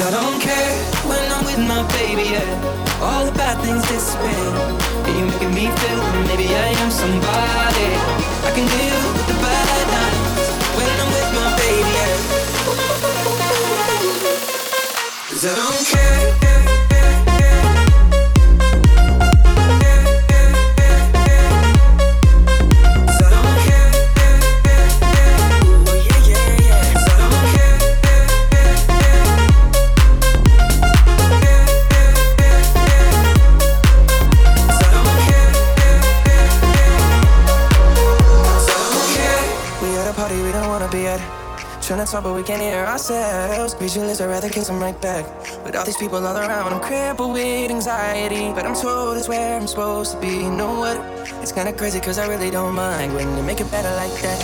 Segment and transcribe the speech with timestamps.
[0.00, 0.72] Cause I don't care
[1.04, 3.02] when I'm with my baby, yeah.
[3.02, 4.32] All the bad things disappear.
[4.32, 7.88] Yeah, you're making me feel that maybe I am somebody.
[8.48, 12.16] I can deal with the bad nights when I'm with my baby, yeah.
[15.28, 16.79] Cause I don't care.
[42.10, 43.70] Talk, but we can't hear ourselves.
[43.70, 45.24] Speechless, I'd rather kiss them right back.
[45.64, 48.52] With all these people all around, I'm crippled with anxiety.
[48.52, 50.42] But I'm told it's where I'm supposed to be.
[50.42, 50.98] You know what?
[51.40, 54.40] It's kinda crazy, cause I really don't mind when you make it better like that.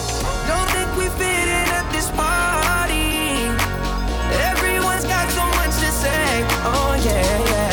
[0.47, 3.51] Don't think we fit in at this party.
[4.47, 6.47] Everyone's got so much to say.
[6.71, 7.73] Oh, yeah, yeah.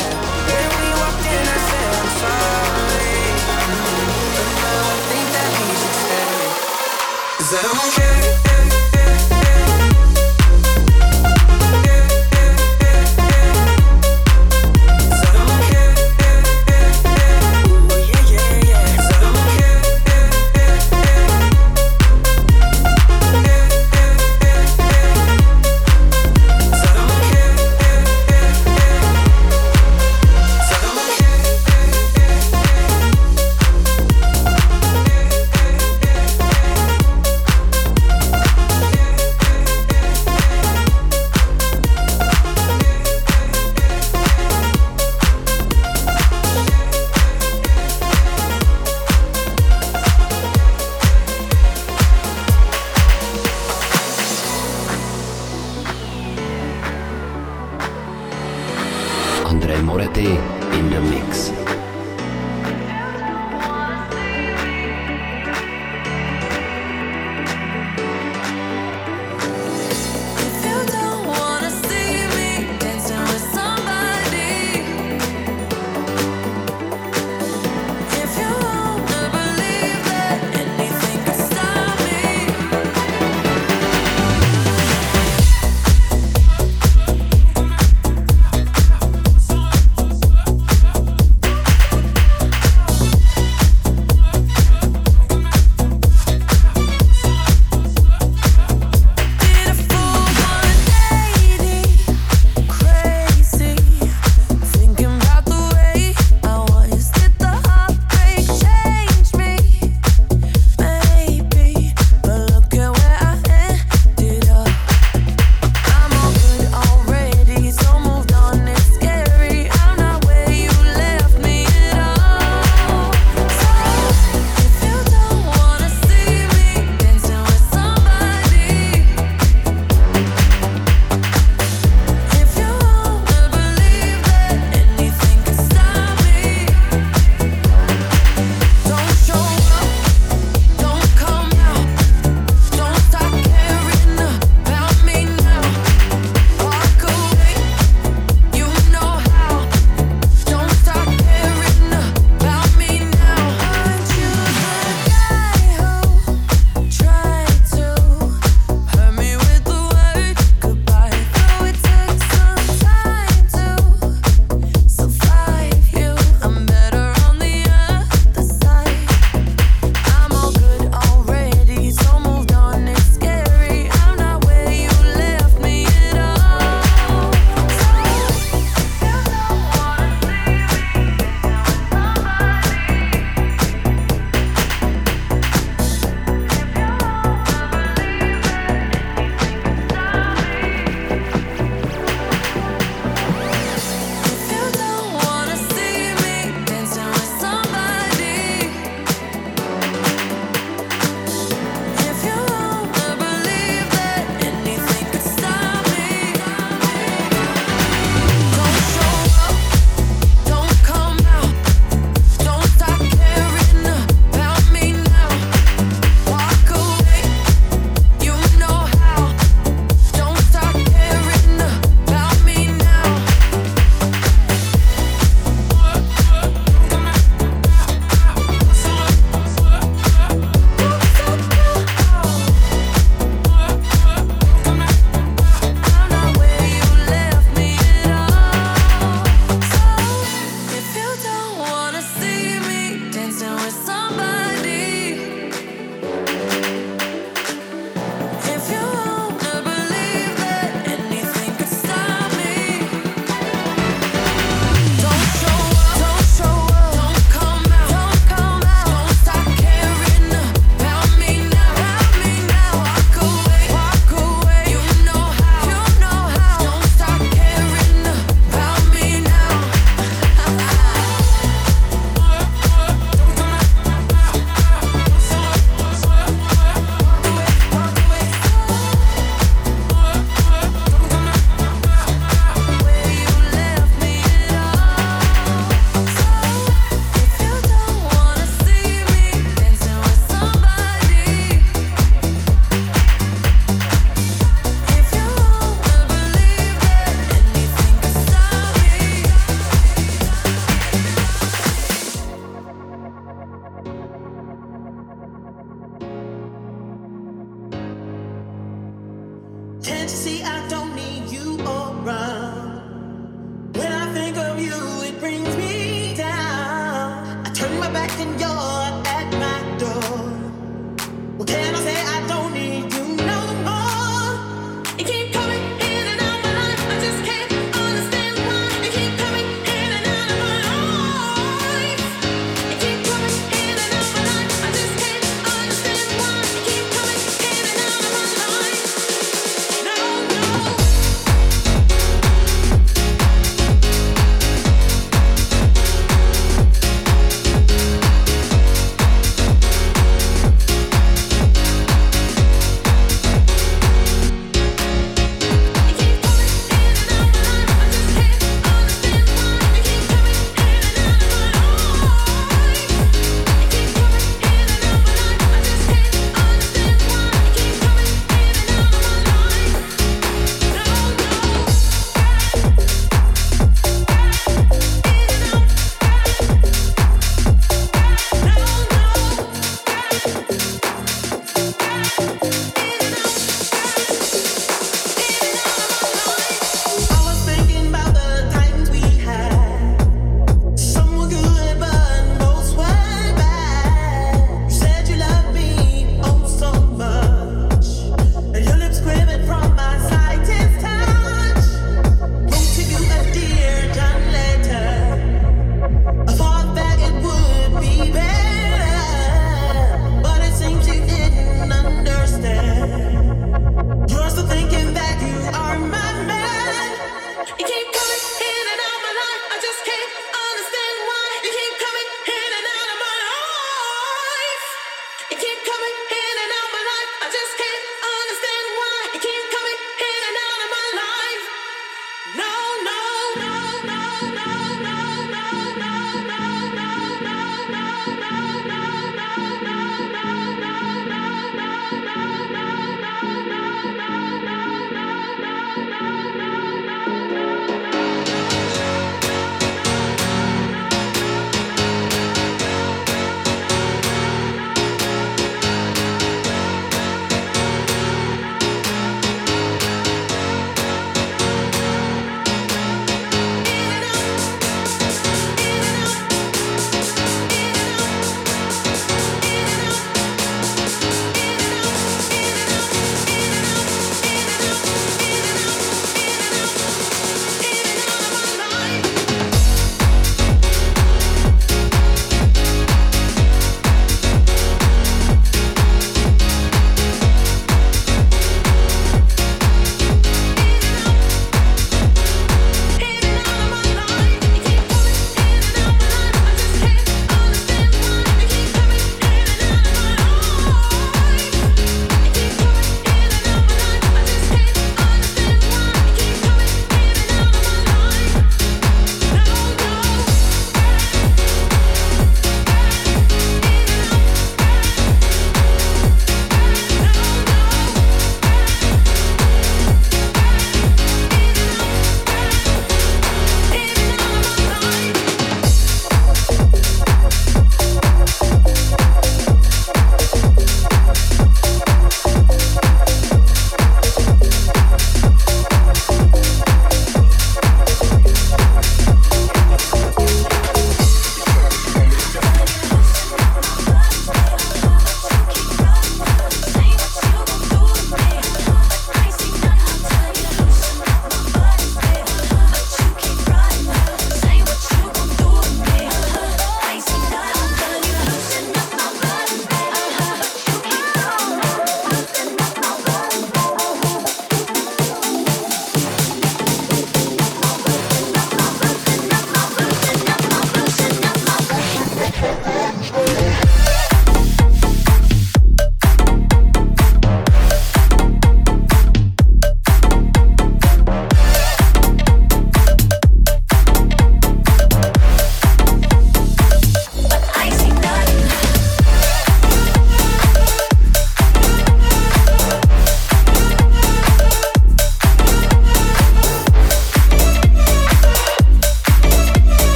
[0.50, 3.14] When we walked in, I said, I'm sorry.
[4.34, 6.34] But now I think that we should stay.
[7.38, 8.53] Cause I don't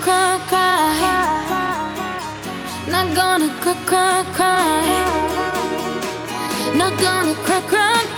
[0.00, 1.42] cry, cry.
[2.88, 4.82] Not gonna cry, cry, cry.
[6.74, 8.11] Not gonna cry, cry.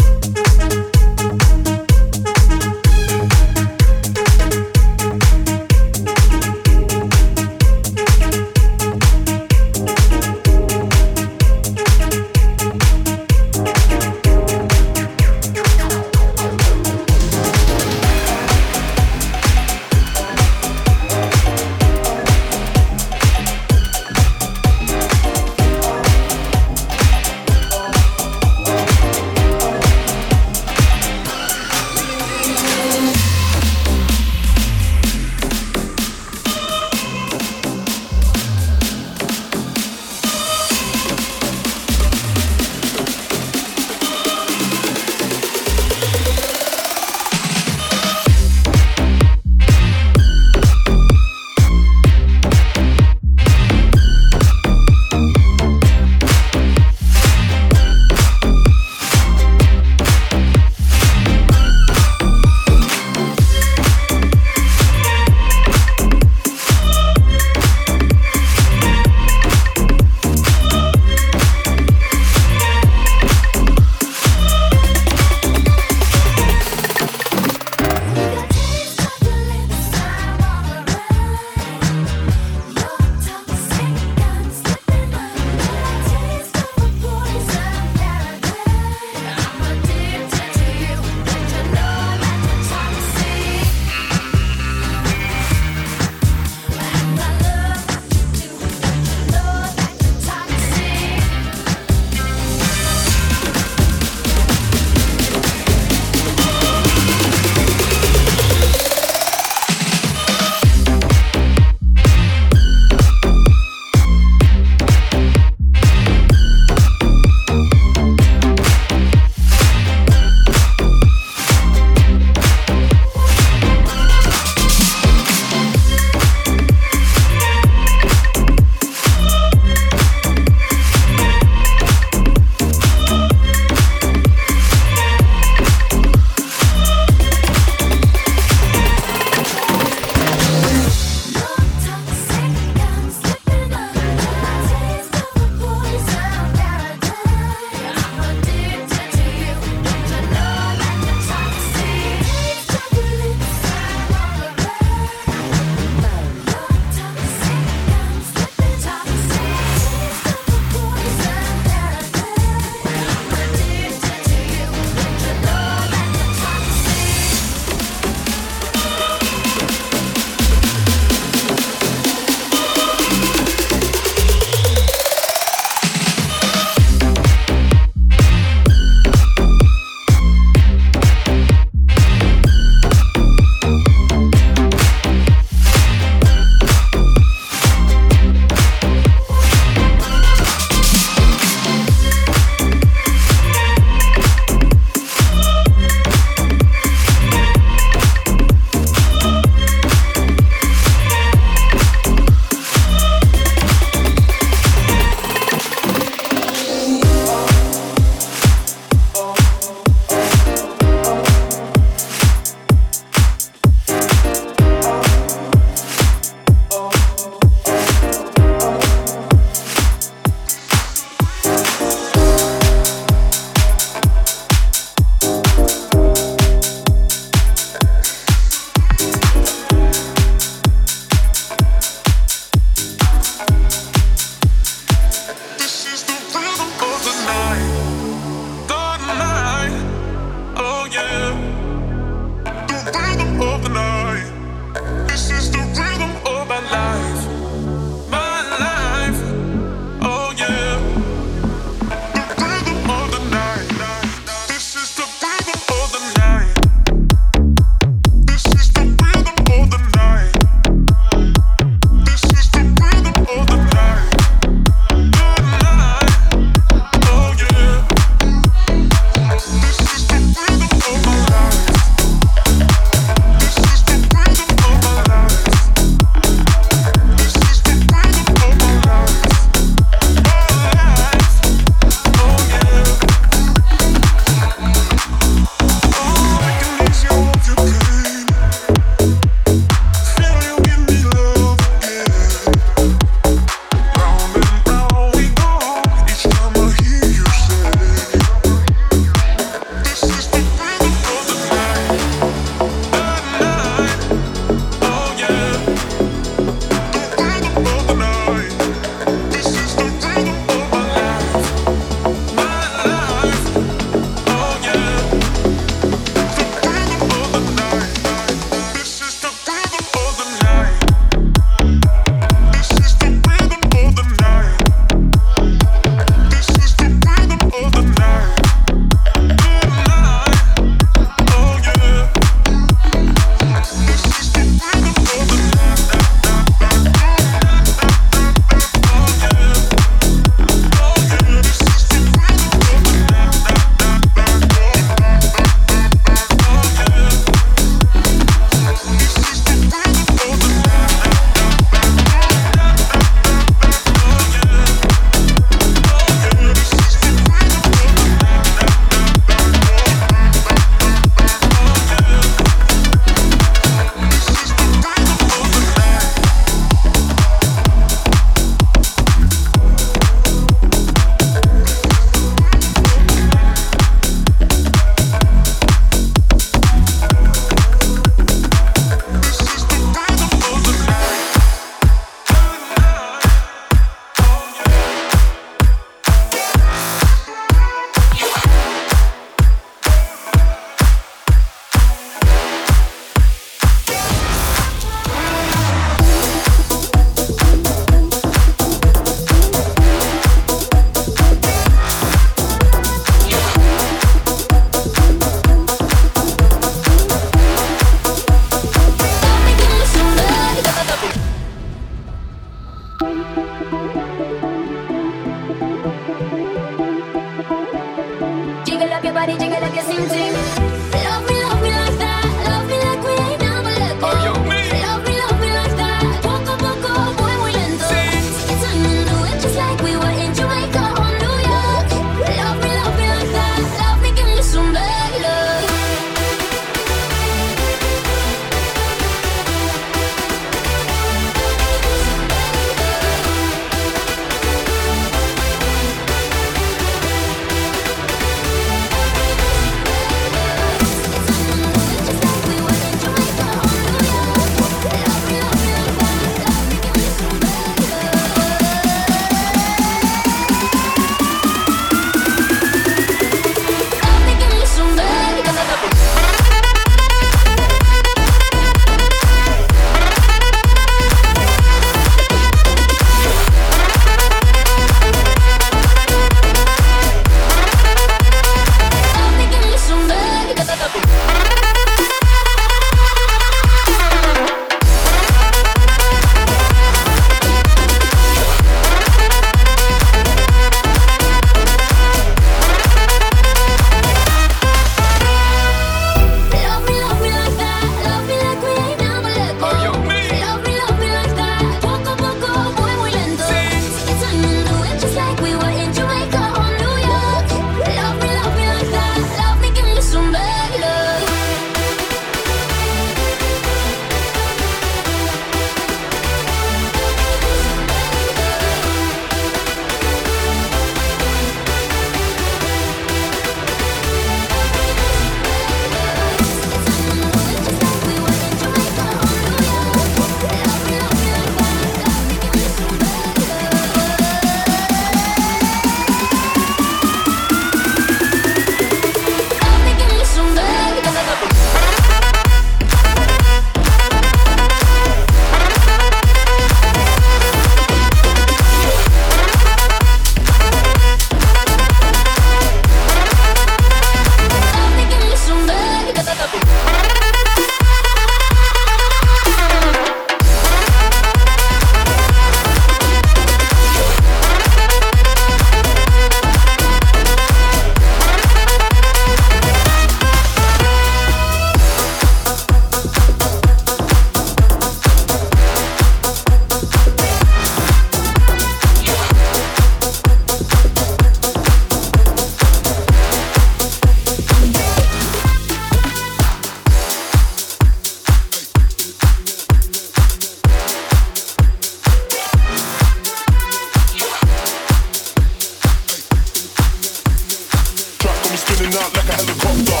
[598.74, 600.00] spinning out like a helicopter.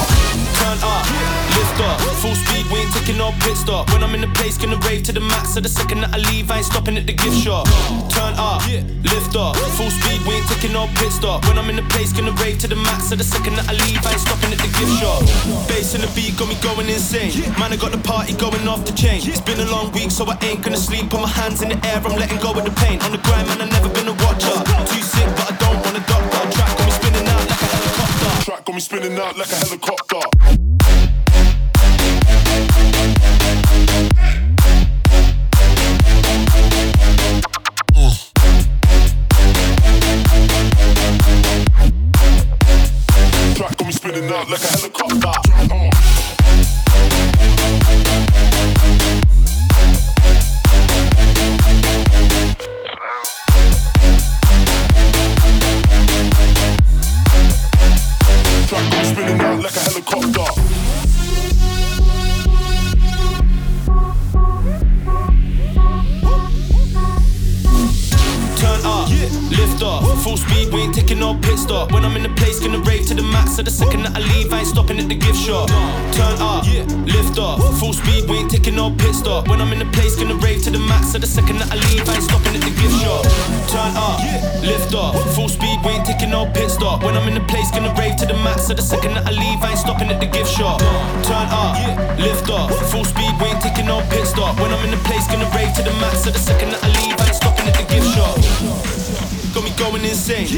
[0.58, 1.06] Turn up,
[1.54, 3.90] lift up, full speed, we ain't taking no pit stop.
[3.92, 5.54] When I'm in the place, gonna rave to the max.
[5.54, 7.66] So the second that I leave, I ain't stopping at the gift shop.
[8.10, 8.66] Turn up,
[9.02, 11.46] lift up, full speed, we ain't taking no pit stop.
[11.46, 13.08] When I'm in the place, gonna rave to the max.
[13.08, 15.22] So the second that I leave, I ain't stopping at the gift shop.
[15.68, 17.32] Bass in the beat got me going insane.
[17.58, 19.22] Man, I got the party going off the chain.
[19.22, 21.10] It's been a long week, so I ain't gonna sleep.
[21.10, 23.00] Put my hands in the air, I'm letting go of the pain.
[23.02, 24.56] On the grind, man, I've never been a watcher.
[24.90, 26.42] Too sick, but I don't wanna doctor.
[26.56, 26.73] Track
[28.44, 30.20] track got me spinning out like a helicopter.
[43.90, 44.93] spinning out like a helicopter.
[73.54, 75.70] So the second that I leave, I ain't stopping at the gift shop.
[76.10, 76.66] Turn up,
[77.06, 79.46] lift off, full speed, we ain't taking no pit stop.
[79.46, 81.14] When I'm in the place, gonna rave to the max.
[81.14, 83.22] So the second that I leave, I ain't stopping at the gift shop.
[83.70, 84.18] Turn up,
[84.58, 87.04] lift off, full speed, we ain't taking no pit stop.
[87.04, 88.66] When I'm in the place, gonna rave to the max.
[88.66, 90.82] So the second that I leave, I ain't stopping at the gift shop.
[91.22, 91.78] Turn up,
[92.18, 94.58] lift off, full speed, we ain't taking no pit stop.
[94.58, 96.26] When I'm in the place, gonna rave to the max.
[96.26, 98.34] So the second that I leave, I ain't stopping at the gift shop.
[99.54, 100.50] Got me going insane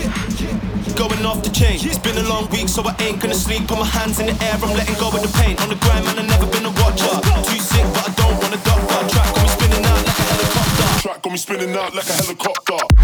[0.97, 1.77] going off the chain.
[1.77, 3.69] It's been a long week, so I ain't gonna sleep.
[3.69, 5.57] Put my hands in the air, I'm letting go of the pain.
[5.61, 7.13] On the grind, man, I've never been a watcher.
[7.45, 8.99] Too sick, but I don't want a doctor.
[9.13, 11.03] Track got me spinning out like a helicopter.
[11.03, 12.96] Track got me spinning out like a helicopter.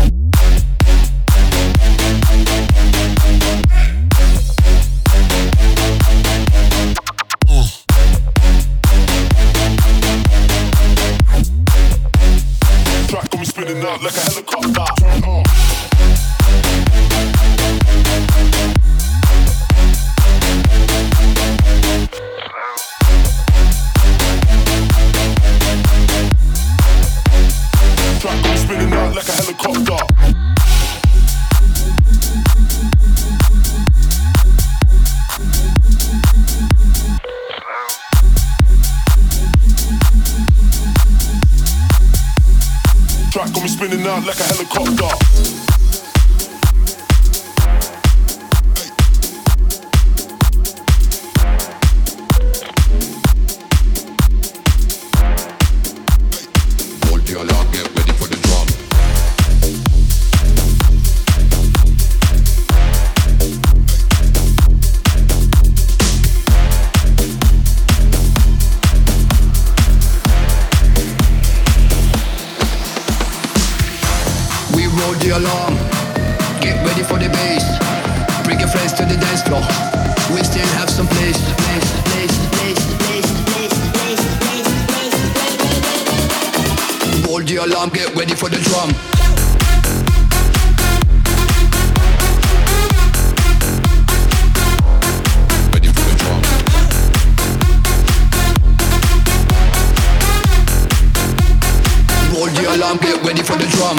[102.75, 103.99] alarm, get ready for the drum.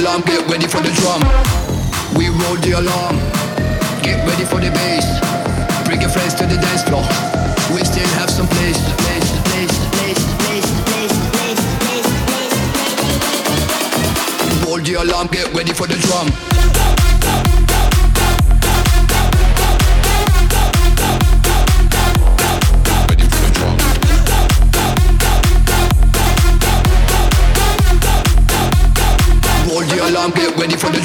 [0.00, 1.20] alarm, get ready for the drum.
[2.16, 3.16] We roll the alarm,
[4.02, 5.06] get ready for the bass.
[5.86, 7.04] Bring your friends to the dance floor,
[7.74, 8.99] we still have some place.
[14.92, 16.28] the alarm, get ready for the drum.
[30.34, 31.00] Get ready for the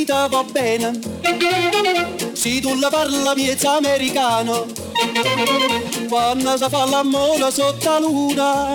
[0.00, 0.98] vita va bene.
[2.32, 4.66] Se tu la parla miezza americano,
[6.08, 8.74] quando si fa l'amore sotto la luna,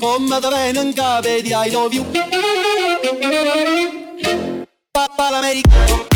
[0.00, 2.04] come te viene in capo di I love you.
[4.90, 6.09] Papà l'americano.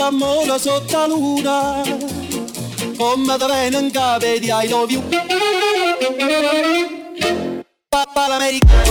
[0.00, 1.82] L'amore sotto la luna,
[2.96, 5.02] come te viene in capo di I love you.
[7.88, 8.89] Papà l'americano.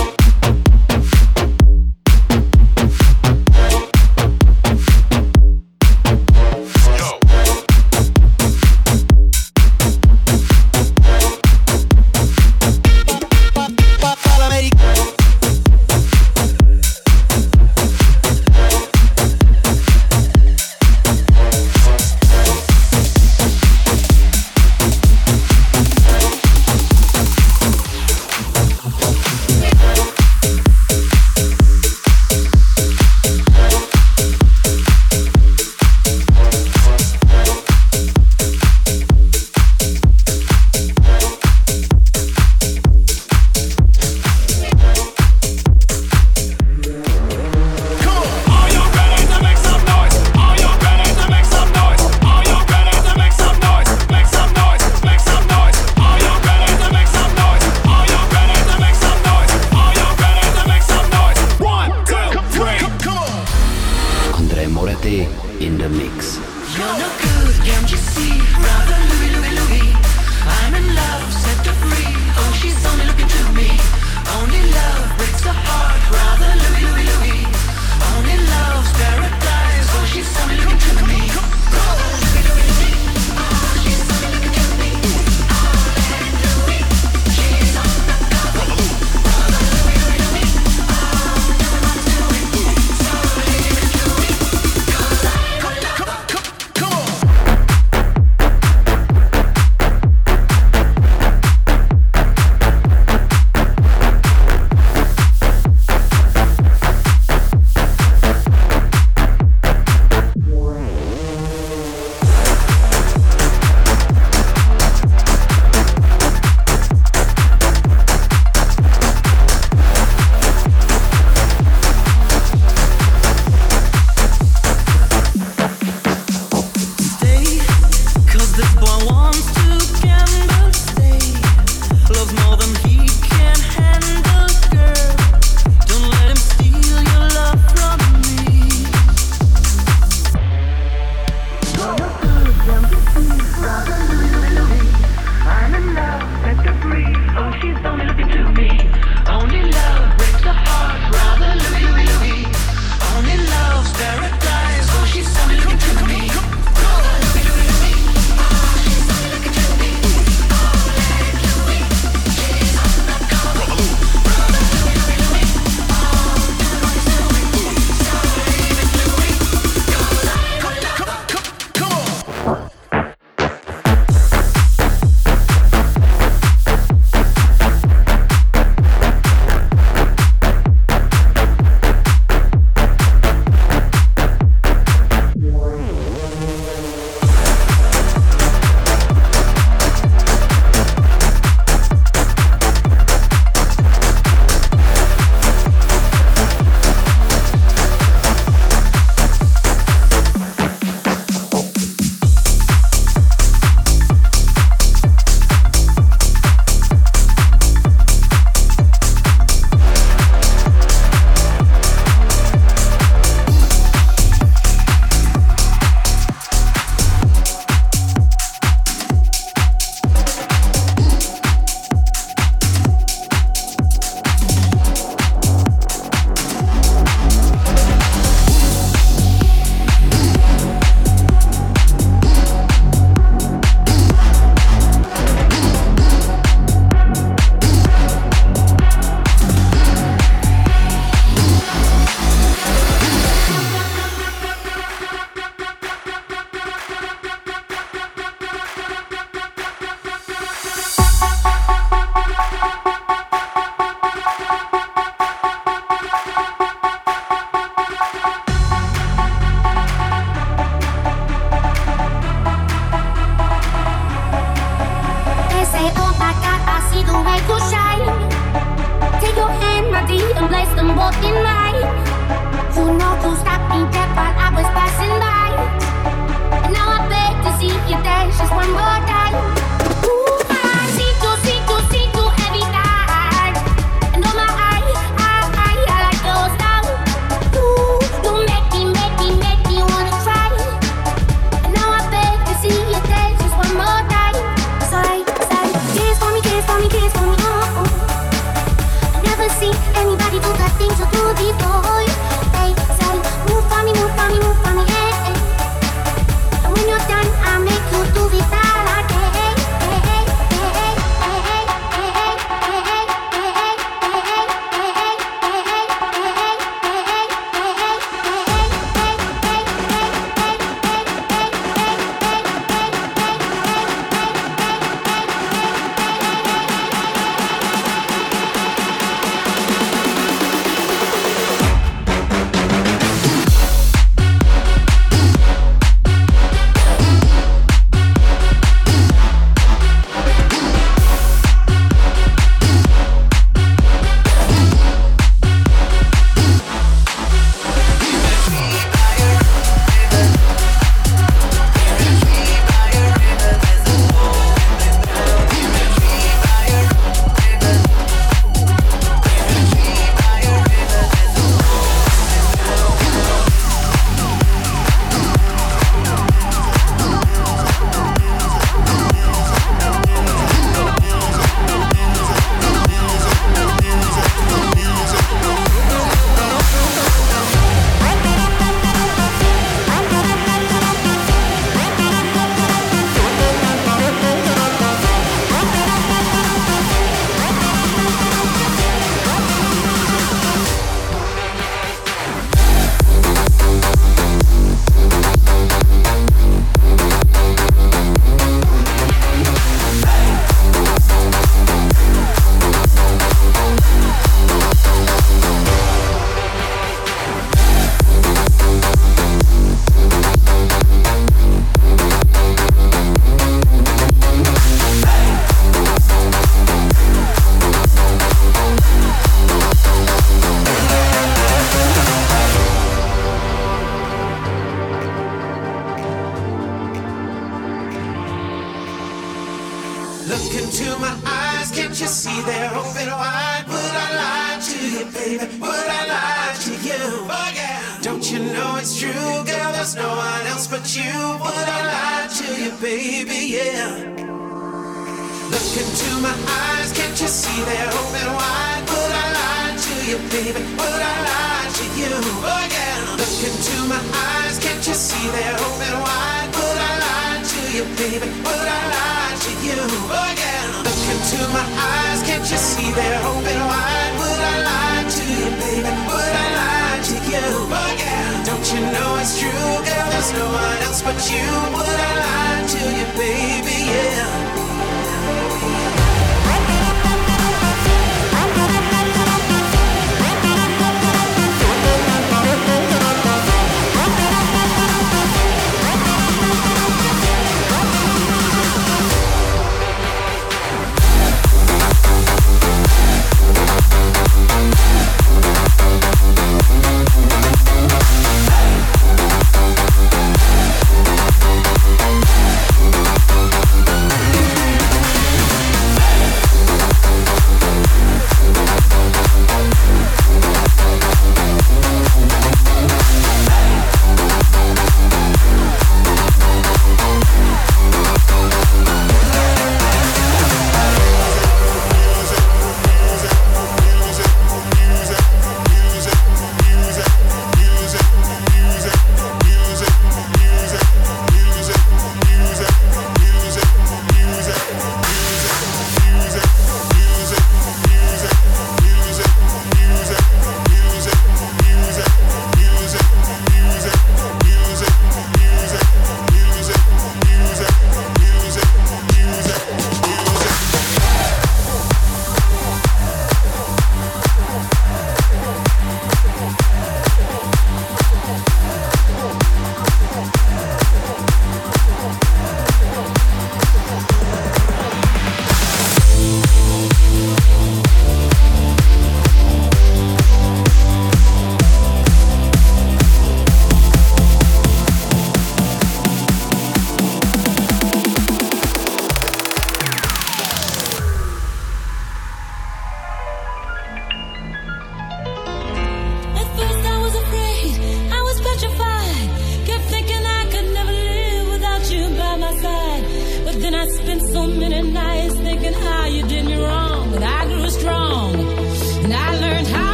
[459.70, 459.82] you
[460.30, 460.68] again.
[460.86, 464.12] Look into my eyes, can't you see they're open wide?
[464.20, 465.92] Would I lie to you, baby?
[466.10, 467.46] Would I lie to you
[467.86, 468.34] again?
[468.48, 470.06] Don't you know it's true, girl?
[470.12, 471.46] There's no one else but you.
[471.76, 473.78] Would I lie to you, baby?
[473.94, 474.49] Yeah.